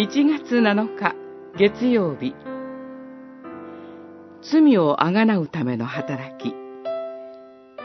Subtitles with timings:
[0.00, 1.14] 1月7日
[1.58, 2.34] 月曜日
[4.40, 6.54] 罪をあがなうための働き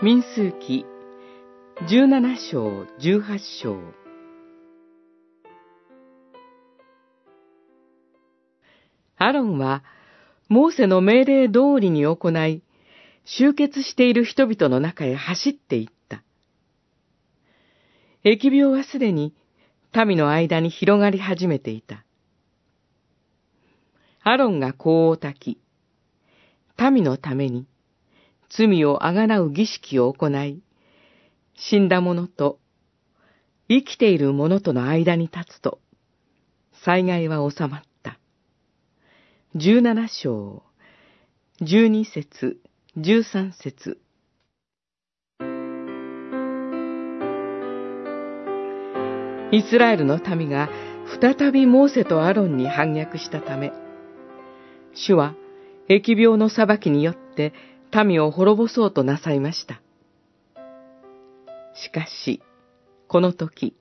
[0.02, 0.86] 民数記
[1.90, 3.78] 17章18章
[9.18, 9.84] アロンは
[10.48, 12.64] モーセの命令通りに行い
[13.26, 16.24] 集結している人々の中へ走っていった。
[18.24, 19.34] 疫病はすでに
[19.94, 22.05] 民の間に広がり始めていた。
[24.28, 25.60] アロンが香を焚き、
[26.80, 27.68] 民のために
[28.50, 30.64] 罪をあがなう儀式を行い、
[31.54, 32.58] 死んだ者と
[33.70, 35.80] 生きている者との間に立つと、
[36.84, 38.18] 災害は収まった。
[39.54, 40.64] 十七章、
[41.62, 42.58] 十二節、
[42.98, 44.00] 十三節。
[49.52, 50.72] イスラエルの民が
[51.22, 53.72] 再びモーセとアロンに反逆したため、
[54.96, 55.36] 主は
[55.90, 57.54] 疫病の裁きによって
[57.94, 59.82] 民を滅ぼそうとなさいました。
[61.76, 62.42] しかし、
[63.08, 63.76] この時、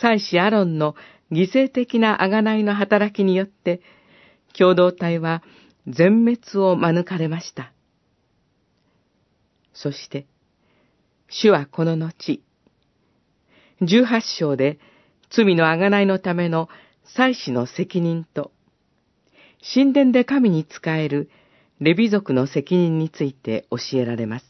[0.00, 0.94] 祭司アロンの
[1.30, 3.80] 犠牲的な贖いの働きによって、
[4.56, 5.42] 共同体は
[5.86, 7.72] 全滅を免れました。
[9.74, 10.26] そして、
[11.28, 12.40] 主はこの後、
[13.82, 14.78] 十八章で
[15.30, 16.68] 罪の贖いのための
[17.04, 18.52] 祭司の責任と、
[19.62, 21.30] 神殿で神に仕える
[21.80, 24.46] レビ族の責任について教えられます。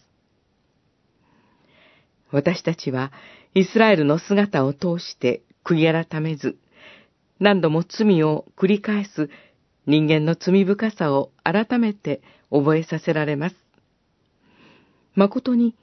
[2.30, 3.12] 私たちは
[3.54, 6.56] イスラエルの姿を通して悔い改めず、
[7.40, 9.30] 何度も罪を繰り返す
[9.86, 13.56] 人間の罪深さを改めて覚えさせられます。
[15.14, 15.74] 誠に、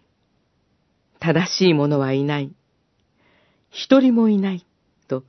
[1.19, 2.53] 正しい者はいない。
[3.71, 4.65] 一人もいない。
[5.07, 5.23] と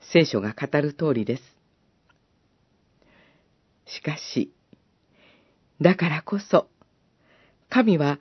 [0.00, 1.53] 聖書が語る通りです。
[3.86, 4.52] しかし、
[5.80, 6.68] だからこそ、
[7.68, 8.18] 神は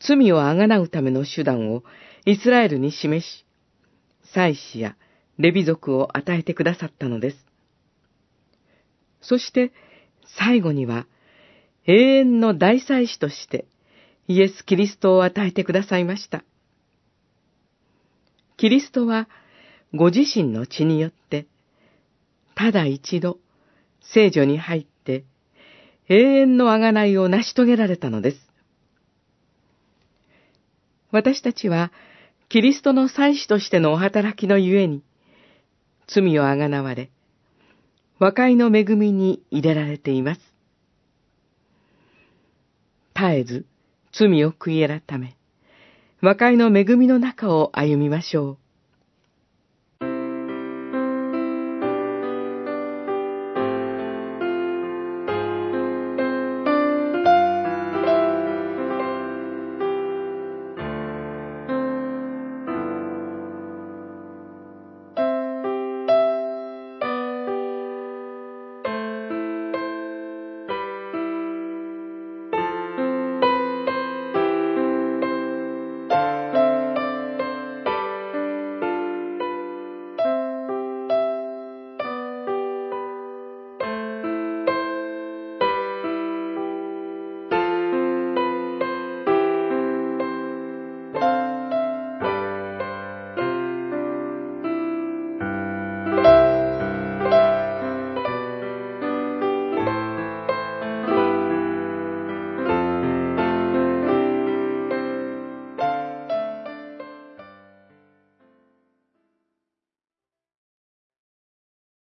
[0.00, 1.82] 罪をあがなうための手段を
[2.24, 3.44] イスラエルに示し、
[4.34, 4.96] 祭司や
[5.38, 7.36] レビ族を与えてくださったのです。
[9.20, 9.72] そして、
[10.38, 11.06] 最後には、
[11.86, 13.66] 永遠の大祭司として、
[14.28, 16.44] イエス・キリストを与えてくださいました。
[18.56, 19.28] キリストは、
[19.94, 21.46] ご自身の血によって、
[22.54, 23.38] ただ一度、
[24.00, 24.91] 聖女に入って、
[26.12, 28.36] 永遠の贖いを成し遂げられたのです。
[31.10, 31.90] 私たちは、
[32.50, 35.02] キリストの祭司としてのお働きのゆえに、
[36.06, 37.10] 罪をあがなわれ、
[38.18, 40.40] 和解の恵みに入れられています。
[43.14, 43.64] 絶えず
[44.12, 45.38] 罪を悔い改め、
[46.20, 48.61] 和解の恵みの中を歩みましょう。